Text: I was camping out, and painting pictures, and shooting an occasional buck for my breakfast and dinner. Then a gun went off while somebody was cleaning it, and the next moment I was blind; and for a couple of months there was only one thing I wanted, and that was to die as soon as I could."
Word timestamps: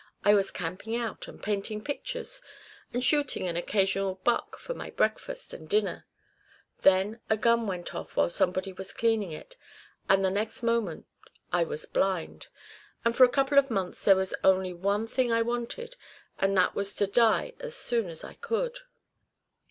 I 0.25 0.33
was 0.33 0.49
camping 0.49 0.95
out, 0.95 1.27
and 1.27 1.43
painting 1.43 1.79
pictures, 1.83 2.41
and 2.91 3.03
shooting 3.03 3.47
an 3.47 3.55
occasional 3.55 4.15
buck 4.23 4.57
for 4.57 4.73
my 4.73 4.89
breakfast 4.89 5.53
and 5.53 5.69
dinner. 5.69 6.07
Then 6.81 7.19
a 7.29 7.37
gun 7.37 7.67
went 7.67 7.93
off 7.93 8.15
while 8.15 8.27
somebody 8.27 8.73
was 8.73 8.93
cleaning 8.93 9.31
it, 9.31 9.57
and 10.09 10.25
the 10.25 10.31
next 10.31 10.63
moment 10.63 11.05
I 11.53 11.65
was 11.65 11.85
blind; 11.85 12.47
and 13.05 13.15
for 13.15 13.25
a 13.25 13.29
couple 13.29 13.59
of 13.59 13.69
months 13.69 14.03
there 14.03 14.15
was 14.15 14.33
only 14.43 14.73
one 14.73 15.05
thing 15.05 15.31
I 15.31 15.43
wanted, 15.43 15.95
and 16.39 16.57
that 16.57 16.73
was 16.73 16.95
to 16.95 17.05
die 17.05 17.53
as 17.59 17.75
soon 17.75 18.09
as 18.09 18.23
I 18.23 18.33
could." 18.33 18.79